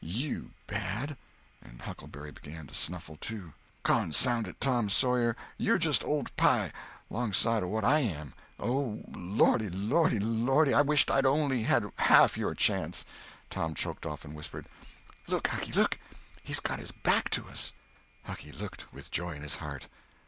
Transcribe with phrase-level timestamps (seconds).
[0.03, 1.15] "You bad!"
[1.61, 3.53] and Huckleberry began to snuffle too.
[3.83, 6.73] "Consound it, Tom Sawyer, you're just old pie,
[7.11, 8.33] 'long side o' what I am.
[8.59, 13.05] Oh, lordy, lordy, lordy, I wisht I only had half your chance."
[13.51, 14.65] Tom choked off and whispered:
[15.27, 15.99] "Look, Hucky, look!
[16.43, 17.71] He's got his back to us!"
[18.27, 19.85] Hucky looked, with joy in his heart.